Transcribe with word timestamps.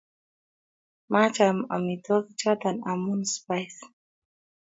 Maacham 1.11 1.57
amitwogik 1.75 2.37
chotok 2.39 2.79
amun 2.91 3.21
spice. 3.35 3.83